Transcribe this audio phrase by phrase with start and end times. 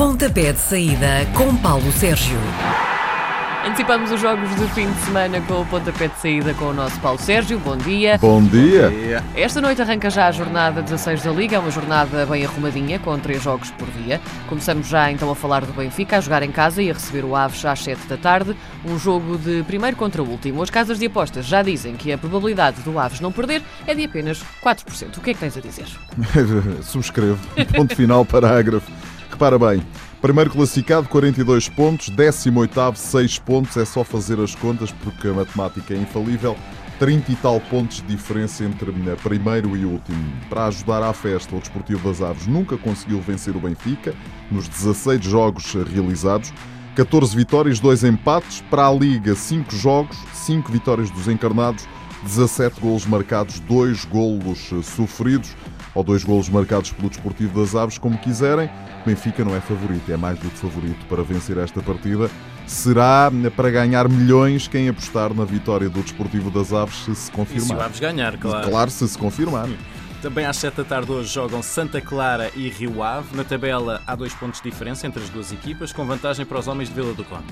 [0.00, 2.38] Pontapé de saída com Paulo Sérgio.
[3.66, 6.98] Antecipamos os jogos do fim de semana com o pontapé de saída com o nosso
[7.00, 7.58] Paulo Sérgio.
[7.58, 8.16] Bom dia.
[8.16, 8.90] Bom dia.
[9.36, 13.18] Esta noite arranca já a jornada 16 da Liga, é uma jornada bem arrumadinha, com
[13.18, 14.22] três jogos por dia.
[14.48, 17.36] Começamos já então a falar do Benfica, a jogar em casa e a receber o
[17.36, 18.56] Aves às 7 da tarde.
[18.86, 20.62] Um jogo de primeiro contra o último.
[20.62, 24.04] As casas de apostas já dizem que a probabilidade do Aves não perder é de
[24.04, 25.18] apenas 4%.
[25.18, 25.88] O que é que tens a dizer?
[26.80, 27.38] Subscrevo.
[27.76, 28.90] Ponto final, parágrafo.
[29.40, 29.82] Repara bem,
[30.20, 35.94] primeiro classificado, 42 pontos, 18, 6 pontos, é só fazer as contas porque a matemática
[35.94, 36.54] é infalível.
[36.98, 40.22] 30 e tal pontos de diferença entre primeiro e último.
[40.50, 44.14] Para ajudar à festa, o Desportivo das Aves nunca conseguiu vencer o Benfica
[44.50, 46.52] nos 16 jogos realizados.
[46.94, 48.62] 14 vitórias, 2 empates.
[48.68, 51.88] Para a Liga, 5 jogos, 5 vitórias dos encarnados,
[52.24, 55.56] 17 golos marcados, 2 golos sofridos
[55.94, 58.70] ou dois golos marcados pelo Desportivo das Aves, como quiserem.
[59.04, 62.30] Benfica não é favorito, é mais do que favorito para vencer esta partida.
[62.66, 67.64] Será para ganhar milhões quem apostar na vitória do Desportivo das Aves se se confirmar.
[67.64, 68.68] E se o Aves ganhar, claro.
[68.68, 69.68] Claro, se se confirmar.
[70.22, 73.34] Também às 7 da tarde hoje jogam Santa Clara e Rio Ave.
[73.34, 76.68] Na tabela há dois pontos de diferença entre as duas equipas, com vantagem para os
[76.68, 77.46] homens de Vila do Conde.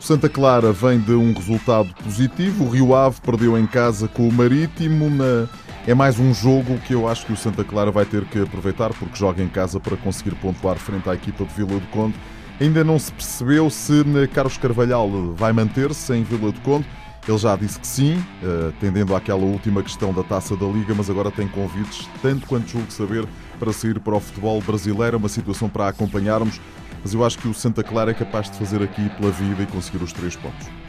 [0.00, 2.64] Santa Clara vem de um resultado positivo.
[2.64, 5.08] O Rio Ave perdeu em casa com o Marítimo.
[5.08, 5.48] Na
[5.86, 8.90] é mais um jogo que eu acho que o Santa Clara vai ter que aproveitar
[8.94, 12.14] porque joga em casa para conseguir pontuar frente à equipa de Vila do Conde.
[12.58, 16.86] Ainda não se percebeu se eh, Carlos Carvalhal vai manter-se em Vila do Conde.
[17.28, 18.22] Ele já disse que sim,
[18.68, 22.90] atendendo àquela última questão da taça da Liga, mas agora tem convites, tanto quanto julgo
[22.90, 23.26] saber,
[23.58, 25.16] para sair para o futebol brasileiro.
[25.16, 26.60] É uma situação para acompanharmos,
[27.02, 29.66] mas eu acho que o Santa Clara é capaz de fazer aqui pela vida e
[29.66, 30.83] conseguir os três pontos.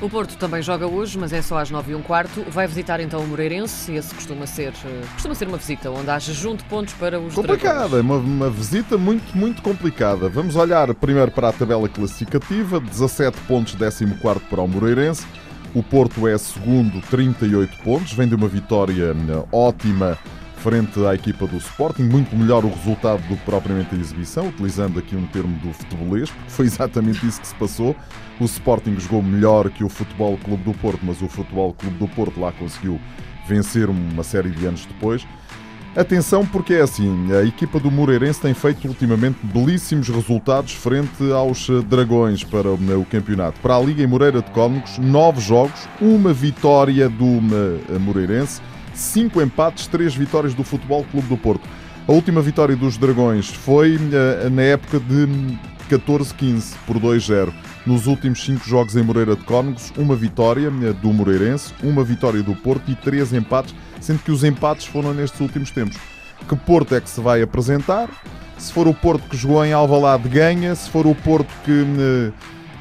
[0.00, 2.44] O Porto também joga hoje, mas é só às 9 e um quarto.
[2.50, 3.94] Vai visitar então o Moreirense.
[3.94, 8.02] Esse costuma ser, eh, costuma ser uma visita onde há junto pontos para os Complicada,
[8.02, 10.28] uma, uma visita muito, muito complicada.
[10.28, 12.78] Vamos olhar primeiro para a tabela classificativa.
[12.78, 14.06] 17 pontos, 14
[14.50, 15.26] para o Moreirense.
[15.74, 18.12] O Porto é segundo, 38 pontos.
[18.12, 20.18] Vem de uma vitória eh, ótima
[20.66, 24.98] frente à equipa do Sporting, muito melhor o resultado do que propriamente a exibição, utilizando
[24.98, 27.94] aqui um termo do futebolês, porque foi exatamente isso que se passou.
[28.40, 32.08] O Sporting jogou melhor que o Futebol Clube do Porto, mas o Futebol Clube do
[32.08, 33.00] Porto lá conseguiu
[33.46, 35.24] vencer uma série de anos depois.
[35.94, 41.68] Atenção, porque é assim: a equipa do Moreirense tem feito ultimamente belíssimos resultados frente aos
[41.88, 43.60] Dragões para o campeonato.
[43.60, 47.40] Para a Liga em Moreira de Cónicos, nove jogos, uma vitória do
[48.00, 48.60] Moreirense
[48.96, 51.68] 5 empates, 3 vitórias do Futebol Clube do Porto.
[52.08, 55.26] A última vitória dos Dragões foi uh, na época de
[55.90, 57.52] 14-15 por 2-0.
[57.84, 62.42] Nos últimos 5 jogos em Moreira de Cónegos, uma vitória uh, do Moreirense, uma vitória
[62.42, 65.98] do Porto e 3 empates, sendo que os empates foram nestes últimos tempos.
[66.48, 68.08] Que Porto é que se vai apresentar?
[68.56, 70.74] Se for o Porto que jogou em Alvalade, ganha.
[70.74, 72.32] Se for o Porto que uh,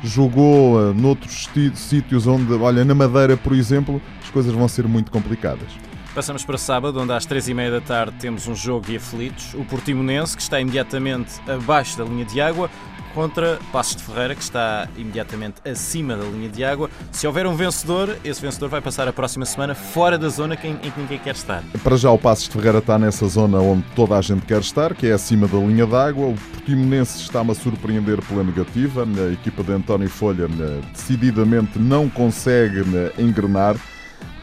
[0.02, 5.68] jogou noutros sítios onde, olha, na Madeira, por exemplo, as coisas vão ser muito complicadas.
[6.16, 9.53] Passamos para sábado, onde às três e meia da tarde temos um jogo de aflitos.
[9.53, 12.70] O Portimonense, que está imediatamente abaixo da linha de água,
[13.14, 16.90] contra Passos de Ferreira, que está imediatamente acima da linha de água.
[17.12, 20.78] Se houver um vencedor, esse vencedor vai passar a próxima semana fora da zona em
[20.78, 21.62] que ninguém quer estar.
[21.84, 24.96] Para já o Passos de Ferreira está nessa zona onde toda a gente quer estar,
[24.96, 26.28] que é acima da linha de água.
[26.28, 29.03] O Portimonense está-me a surpreender pela negativa.
[29.03, 33.76] A equipa de António Folha eh, decididamente não consegue eh, engrenar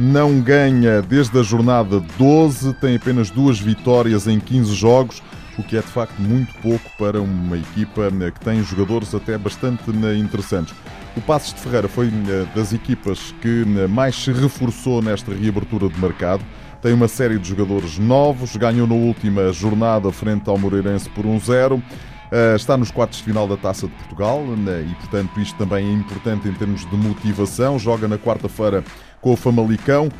[0.02, 5.22] não ganha desde a jornada 12, tem apenas duas vitórias em 15 jogos,
[5.56, 9.38] o que é de facto muito pouco para uma equipa né, que tem jogadores até
[9.38, 10.74] bastante né, interessantes.
[11.16, 16.00] O Passos de Ferreira foi né, das equipas que mais se reforçou nesta reabertura de
[16.00, 16.42] mercado.
[16.80, 21.76] Tem uma série de jogadores novos, ganhou na última jornada frente ao Moreirense por 1-0.
[21.78, 24.42] Uh, está nos quartos de final da Taça de Portugal
[24.90, 27.78] e, portanto, isto também é importante em termos de motivação.
[27.78, 28.82] Joga na quarta-feira
[29.22, 30.10] com o Famalicão.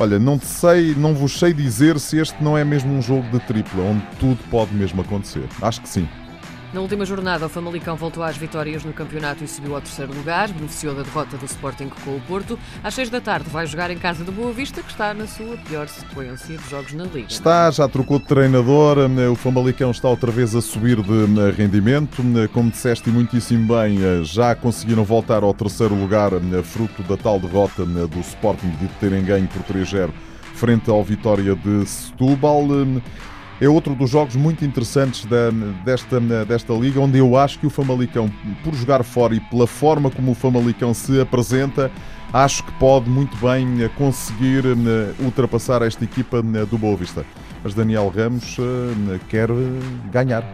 [0.00, 3.38] Olha, não sei, não vos sei dizer se este não é mesmo um jogo de
[3.40, 5.46] tripla, onde tudo pode mesmo acontecer.
[5.62, 6.08] Acho que sim.
[6.70, 10.48] Na última jornada, o Famalicão voltou às vitórias no campeonato e subiu ao terceiro lugar,
[10.52, 12.58] beneficiou da derrota do Sporting com o Porto.
[12.84, 15.56] Às seis da tarde vai jogar em casa do Boa Vista, que está na sua
[15.56, 17.26] pior sequência de jogos na Liga.
[17.26, 18.98] Está, já trocou de treinador,
[19.32, 22.22] o Famalicão está outra vez a subir de rendimento.
[22.52, 26.32] Como disseste muitíssimo bem, já conseguiram voltar ao terceiro lugar,
[26.64, 30.10] fruto da tal derrota do Sporting de terem ganho por 3-0
[30.54, 32.66] frente ao Vitória de Setúbal
[33.60, 35.50] é outro dos jogos muito interessantes da,
[35.84, 38.30] desta, desta liga, onde eu acho que o Famalicão,
[38.62, 41.90] por jogar fora e pela forma como o Famalicão se apresenta,
[42.32, 44.62] acho que pode muito bem conseguir
[45.18, 47.24] ultrapassar esta equipa do Boa Vista.
[47.62, 48.56] mas Daniel Ramos
[49.28, 49.48] quer
[50.12, 50.44] ganhar.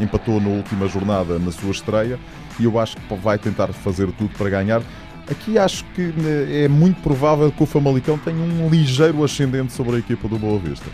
[0.00, 2.18] Empatou na última jornada na sua estreia
[2.58, 4.82] e eu acho que vai tentar fazer tudo para ganhar.
[5.30, 6.12] Aqui acho que
[6.50, 10.58] é muito provável que o Famalicão tenha um ligeiro ascendente sobre a equipa do Boa
[10.58, 10.86] Vista.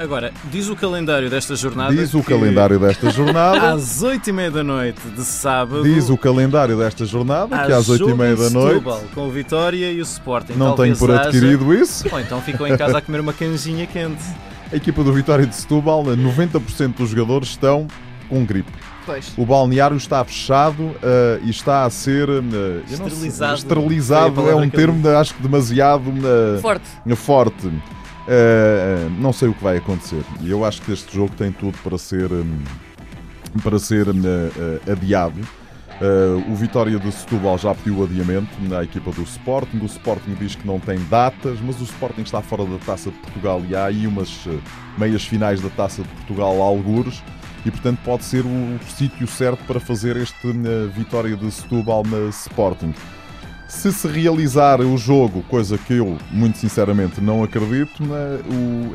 [0.00, 1.94] Agora, diz o calendário desta jornada.
[1.94, 3.72] Diz o calendário desta jornada.
[3.76, 5.82] às 8h30 da noite de sábado.
[5.82, 8.74] Diz o calendário desta jornada, que às 8h30 da noite.
[8.76, 10.54] Setúbal, com o Vitória e o Sporting.
[10.54, 11.82] Não tenho por adquirido haja...
[11.82, 12.08] isso.
[12.10, 14.24] Ou então ficam em casa a comer uma canjinha quente.
[14.72, 17.86] A equipa do Vitória de Setúbal, 90% dos jogadores estão
[18.26, 18.72] com gripe.
[19.04, 19.34] Pois.
[19.36, 20.96] O balneário está fechado uh,
[21.42, 22.42] e está a ser uh,
[22.88, 23.58] esterilizado.
[23.58, 26.88] Sei, esterilizado é um termo, acho que demasiado uh, forte.
[27.16, 27.70] forte.
[28.30, 30.22] Uh, não sei o que vai acontecer.
[30.40, 32.62] E eu acho que este jogo tem tudo para ser, um,
[33.60, 35.40] para ser uh, uh, adiado.
[36.48, 39.78] o Vitória de Setúbal já pediu adiamento na equipa do Sporting.
[39.78, 43.16] O Sporting diz que não tem datas, mas o Sporting está fora da Taça de
[43.18, 44.46] Portugal e há aí umas
[44.96, 47.20] meias finais da Taça de Portugal, algures.
[47.66, 50.52] E portanto pode ser o, o sítio certo para fazer este
[50.94, 52.94] Vitória de Setúbal na Sporting.
[53.70, 58.40] Se se realizar o jogo, coisa que eu, muito sinceramente, não acredito, né,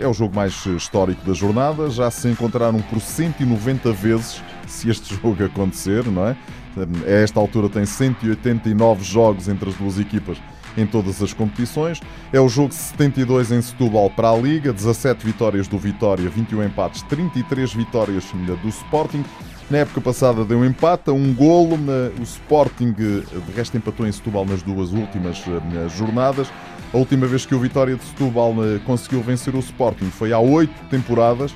[0.02, 1.90] é o jogo mais histórico da jornada.
[1.90, 6.36] Já se encontraram por 190 vezes se este jogo acontecer, não é?
[6.78, 10.38] A esta altura tem 189 jogos entre as duas equipas
[10.78, 12.02] em todas as competições.
[12.34, 17.02] É o jogo 72 em Setúbal para a Liga, 17 vitórias do Vitória, 21 empates,
[17.04, 18.26] 33 vitórias
[18.62, 19.24] do Sporting.
[19.70, 21.78] Na época passada deu um empate, um golo.
[22.20, 23.24] O Sporting, de
[23.56, 26.48] resto, empatou em Setúbal nas duas últimas eh, jornadas.
[26.94, 30.40] A última vez que o Vitória de Setúbal eh, conseguiu vencer o Sporting foi há
[30.40, 31.52] oito temporadas.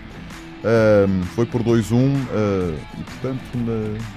[1.35, 3.39] foi por 2-1 eh, e, portanto,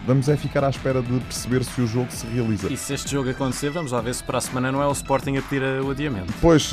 [0.06, 2.72] vamos é ficar à espera de perceber se o jogo se realiza.
[2.72, 4.92] E se este jogo acontecer, vamos lá ver se para a semana não é o
[4.92, 6.32] Sporting a pedir o adiamento.
[6.40, 6.70] Pois,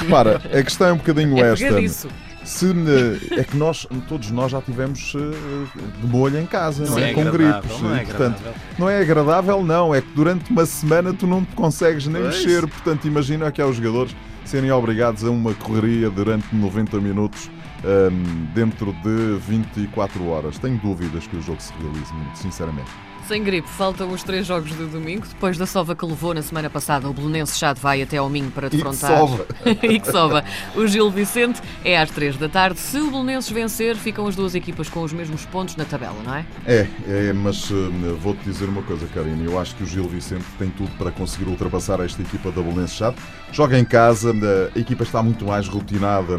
[0.00, 2.08] repara, a questão é um bocadinho é esta.
[2.44, 2.74] Se,
[3.38, 7.12] é que nós, todos nós já tivemos eh, de molho em casa, não, não é?
[7.12, 7.80] com gripes.
[7.80, 8.42] Não é, portanto,
[8.78, 9.94] não é agradável, não.
[9.94, 12.36] É que durante uma semana tu não te consegues nem pois.
[12.36, 12.66] mexer.
[12.66, 17.50] Portanto, imagina que há os jogadores serem obrigados a uma correria durante 90 minutos
[17.84, 20.58] um, ehm, dentro de 24 horas.
[20.58, 22.90] Tenho dúvidas que o jogo se realize, muito sinceramente.
[23.30, 25.24] Sem gripe, faltam os três jogos de domingo.
[25.24, 28.50] Depois da sova que levou na semana passada, o Belenense já vai até ao Minho
[28.50, 29.12] para defrontar.
[29.12, 29.46] E que sova!
[29.86, 30.44] e que sova.
[30.74, 32.80] O Gil Vicente é às três da tarde.
[32.80, 36.34] Se o Belenenses vencer, ficam as duas equipas com os mesmos pontos na tabela, não
[36.34, 36.44] é?
[36.66, 39.44] É, é mas uh, vou-te dizer uma coisa, Karine.
[39.44, 42.96] Eu acho que o Gil Vicente tem tudo para conseguir ultrapassar esta equipa da Belenenses
[42.96, 43.14] Chade.
[43.52, 44.34] Joga em casa,
[44.74, 46.36] a equipa está muito mais rotinada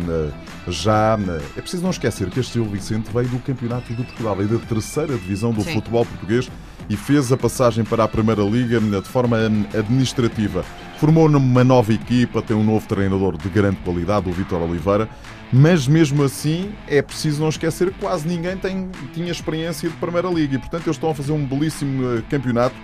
[0.68, 1.18] já.
[1.56, 4.60] é preciso não esquecer que este Gil Vicente veio do Campeonato de Portugal, veio da
[4.66, 5.76] terceira divisão do Sim.
[5.76, 6.52] futebol português
[6.90, 9.38] e fez a passagem para a Primeira Liga de forma
[9.78, 10.64] administrativa.
[10.98, 15.10] Formou uma nova equipa, tem um novo treinador de grande qualidade, o Vitor Oliveira,
[15.52, 20.30] mas mesmo assim é preciso não esquecer que quase ninguém tem, tinha experiência de Primeira
[20.30, 22.76] Liga e, portanto, eles estão a fazer um belíssimo eh, campeonato.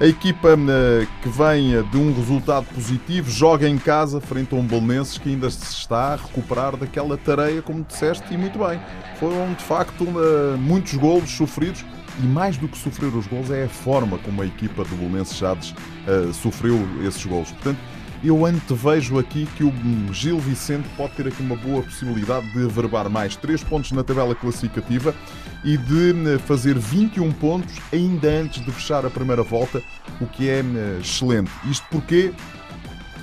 [0.00, 4.66] A equipa eh, que vem de um resultado positivo joga em casa frente a um
[4.66, 8.80] Belenenses que ainda se está a recuperar daquela tareia, como disseste, e muito bem.
[9.20, 11.84] Foram de facto eh, muitos golos sofridos
[12.22, 15.34] e mais do que sofrer os gols é a forma como a equipa do Bolonense
[15.34, 17.50] Chades uh, sofreu esses gols.
[17.50, 17.78] Portanto,
[18.24, 19.72] eu antevejo aqui que o
[20.10, 24.34] Gil Vicente pode ter aqui uma boa possibilidade de averbar mais 3 pontos na tabela
[24.34, 25.14] classificativa
[25.62, 29.82] e de eh, fazer 21 pontos ainda antes de fechar a primeira volta,
[30.22, 31.50] o que é eh, excelente.
[31.66, 32.32] Isto porque,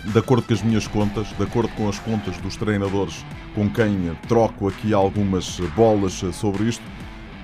[0.06, 3.25] de acordo com as minhas contas, de acordo com as contas dos treinadores
[3.56, 6.84] com quem troco aqui algumas bolas sobre isto,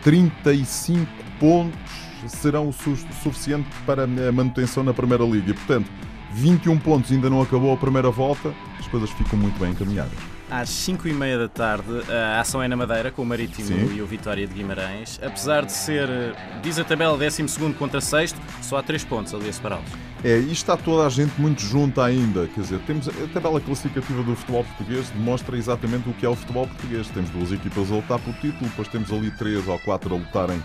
[0.03, 1.79] 35 pontos
[2.27, 5.51] serão o suficiente para a manutenção na Primeira Liga.
[5.51, 5.89] E, portanto,
[6.32, 10.17] 21 pontos ainda não acabou a primeira volta, as coisas ficam muito bem encaminhadas.
[10.50, 13.96] Às 5 e meia da tarde, a ação é na Madeira, com o Marítimo Sim.
[13.96, 15.20] e o Vitória de Guimarães.
[15.22, 16.08] Apesar de ser,
[16.63, 17.44] diz a tabela, 12
[17.77, 19.89] contra 6, só há 3 pontos ali a separá-los.
[20.24, 22.48] É, e está toda a gente muito junta ainda.
[22.48, 26.36] Quer dizer, temos a tabela classificativa do futebol português demonstra exatamente o que é o
[26.36, 27.08] futebol português.
[27.10, 30.63] Temos duas equipas a lutar pelo título, depois temos ali três ou quatro a lutarem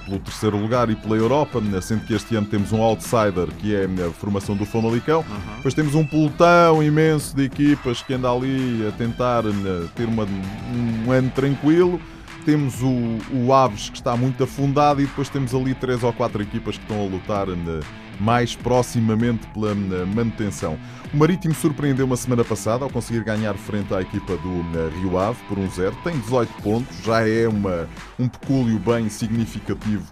[0.00, 3.84] pelo terceiro lugar e pela Europa, sendo que este ano temos um outsider que é
[3.84, 5.20] a formação do Famalicão.
[5.20, 5.56] Uhum.
[5.56, 10.24] Depois temos um pelotão imenso de equipas que anda ali a tentar eh, ter uma,
[10.26, 12.00] um ano tranquilo.
[12.44, 16.42] Temos o, o Aves que está muito afundado e depois temos ali três ou quatro
[16.42, 17.80] equipas que estão a lutar eh,
[18.20, 20.78] mais proximamente pela eh, manutenção.
[21.12, 25.18] O Marítimo surpreendeu uma semana passada ao conseguir ganhar frente à equipa do eh, Rio
[25.18, 25.92] Ave por 1-0.
[25.92, 30.04] Um Tem 18 pontos, já é uma, um pecúlio bem significativo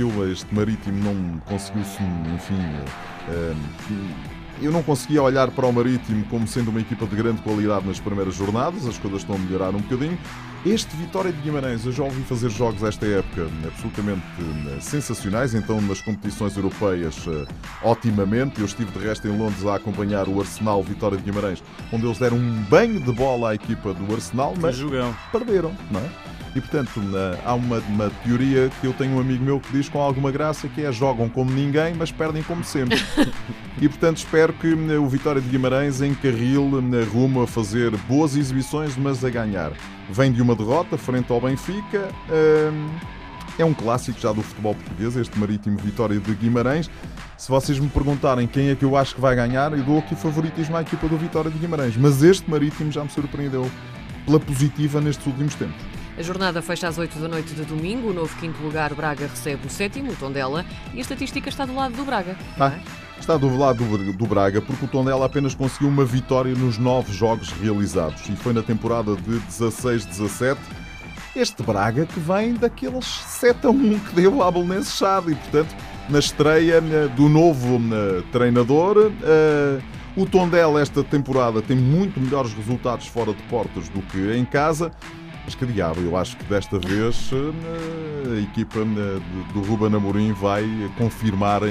[0.00, 2.02] porque este Marítimo não conseguiu-se,
[2.34, 2.54] enfim,
[3.28, 3.56] uh,
[4.62, 7.98] eu não conseguia olhar para o Marítimo como sendo uma equipa de grande qualidade nas
[7.98, 10.18] primeiras jornadas, as coisas estão a melhorar um bocadinho.
[10.64, 14.22] Este Vitória de Guimarães, eu já ouvi fazer jogos esta época absolutamente
[14.76, 17.46] eh, sensacionais, então nas competições europeias, eh,
[17.82, 18.60] otimamente.
[18.60, 22.18] Eu estive de resto em Londres a acompanhar o Arsenal Vitória de Guimarães, onde eles
[22.18, 24.76] deram um banho de bola à equipa do Arsenal, mas
[25.32, 26.29] perderam, não é?
[26.54, 27.00] E portanto,
[27.44, 30.68] há uma, uma, teoria que eu tenho um amigo meu que diz com alguma graça
[30.68, 33.00] que é jogam como ninguém, mas perdem como sempre.
[33.80, 39.24] e portanto espero que o Vitória de Guimarães encarrile rumo a fazer boas exibições, mas
[39.24, 39.72] a ganhar.
[40.10, 42.08] Vem de uma derrota frente ao Benfica.
[42.28, 42.88] Hum,
[43.56, 46.90] é um clássico já do futebol português, este Marítimo Vitória de Guimarães.
[47.36, 50.16] Se vocês me perguntarem quem é que eu acho que vai ganhar, eu dou aqui
[50.16, 51.96] favoritismo à equipa do Vitória de Guimarães.
[51.96, 53.70] Mas este Marítimo já me surpreendeu
[54.26, 55.89] pela positiva nestes últimos tempos.
[56.20, 58.10] A jornada fecha às 8 da noite de domingo.
[58.10, 61.74] O novo quinto lugar, Braga, recebe o sétimo, o Tondela, e a estatística está do
[61.74, 62.36] lado do Braga.
[62.58, 62.80] Ah, é?
[63.18, 67.48] Está do lado do, Braga porque o Tondela apenas conseguiu uma vitória nos nove jogos
[67.52, 70.58] realizados e foi na temporada de 16-17.
[71.34, 75.74] Este Braga que vem daqueles 7 a 1 que deu à Belenenses Chade e, portanto,
[76.10, 78.98] na estreia eh, do novo eh, treinador.
[78.98, 84.44] Uh, o Tondela esta temporada tem muito melhores resultados fora de portas do que em
[84.44, 84.92] casa.
[85.44, 89.20] Mas que diabo, eu acho que desta vez eh, a equipa eh,
[89.52, 90.64] do Ruben Amorim vai
[90.96, 91.62] confirmar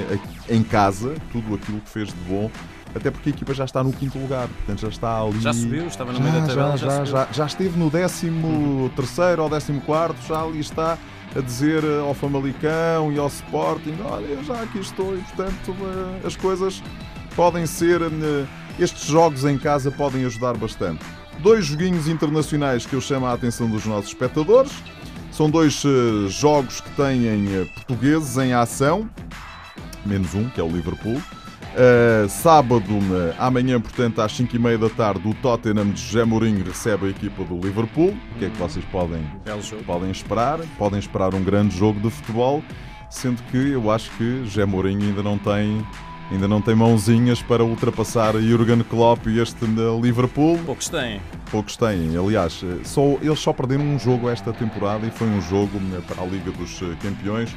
[0.48, 2.50] em casa tudo aquilo que fez de bom
[2.94, 5.40] até porque a equipa já está no quinto lugar, portanto já está ali.
[5.40, 6.76] Já subiu, estava no já, meio da tabela.
[6.76, 8.88] Já, já, já, já, esteve no décimo uhum.
[8.90, 10.98] terceiro ou décimo quarto, já ali está
[11.36, 15.76] a dizer eh, ao Famalicão e ao Sporting: Olha, eu já aqui estou e portanto
[16.24, 16.82] as coisas
[17.36, 18.00] podem ser.
[18.78, 21.04] Estes jogos em casa podem ajudar bastante.
[21.42, 24.72] Dois joguinhos internacionais que eu chamo a atenção dos nossos espectadores.
[25.32, 29.08] São dois uh, jogos que têm uh, portugueses em ação,
[30.04, 31.16] menos um, que é o Liverpool.
[31.16, 32.84] Uh, sábado,
[33.38, 37.58] amanhã, portanto, às 5h30 da tarde, o Tottenham de José Mourinho recebe a equipa do
[37.58, 38.14] Liverpool.
[38.34, 39.22] O que é que vocês podem,
[39.86, 40.58] podem esperar?
[40.76, 42.62] Podem esperar um grande jogo de futebol,
[43.08, 45.86] sendo que eu acho que José Mourinho ainda não tem
[46.30, 49.64] ainda não tem mãozinhas para ultrapassar Jurgen Klopp e este
[50.00, 50.58] Liverpool.
[50.64, 51.20] Poucos têm.
[51.50, 52.16] Poucos têm.
[52.16, 56.22] Aliás, só, eles só perderam um jogo esta temporada e foi um jogo né, para
[56.22, 57.54] a Liga dos eh, Campeões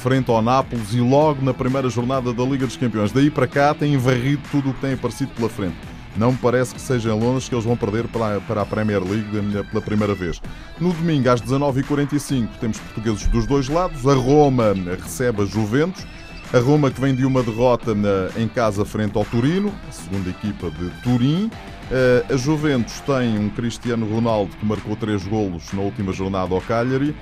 [0.00, 3.12] frente ao Nápoles e logo na primeira jornada da Liga dos Campeões.
[3.12, 5.76] Daí para cá têm varrido tudo o que tem aparecido pela frente.
[6.16, 9.28] Não me parece que seja em Londres que eles vão perder para a Premier League
[9.70, 10.40] pela primeira vez.
[10.80, 14.06] No domingo, às 19h45, temos portugueses dos dois lados.
[14.06, 16.04] A Roma recebe a Juventus.
[16.52, 20.30] A Roma que vem de uma derrota na, em casa frente ao Turino, a segunda
[20.30, 21.44] equipa de Turim.
[21.46, 26.60] Uh, a Juventus tem um Cristiano Ronaldo que marcou três golos na última jornada ao
[26.60, 27.14] Cagliari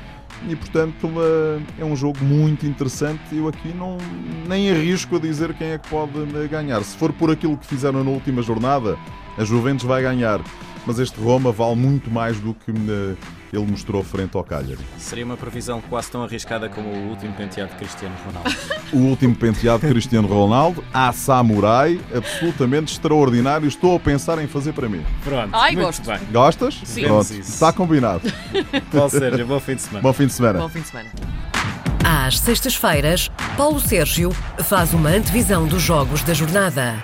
[0.49, 3.21] e, portanto, uh, é um jogo muito interessante.
[3.31, 3.99] Eu aqui não
[4.49, 6.83] nem arrisco a dizer quem é que pode eh, ganhar.
[6.83, 8.97] Se for por aquilo que fizeram na última jornada,
[9.37, 10.41] a Juventus vai ganhar
[10.89, 13.15] mas este Roma vale muito mais do que eh,
[13.53, 14.81] ele mostrou frente ao Cagliari.
[14.99, 18.57] Seria uma previsão quase tão arriscada como o último penteado de Cristiano Ronaldo.
[18.93, 23.67] o último penteado de Cristiano Ronaldo, a samurai, absolutamente extraordinário.
[23.67, 25.05] Estou a pensar em fazer para mim.
[25.25, 25.51] Pronto.
[25.53, 26.07] Ai, gosto.
[26.07, 26.19] Bem.
[26.33, 26.81] Gostas?
[26.85, 27.05] Sim.
[27.05, 27.33] Pronto.
[27.33, 28.23] Está combinado.
[28.93, 30.03] Bom, Sérgio, bom fim de semana.
[30.03, 30.59] Bom fim de semana.
[30.59, 31.11] Bom fim de semana.
[32.05, 34.31] Às sextas-feiras, Paulo Sérgio
[34.65, 37.03] faz uma antevisão dos jogos da jornada.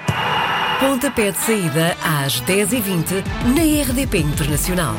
[0.81, 3.23] Pontapé de saída às 10h20
[3.55, 4.95] na RDP Internacional.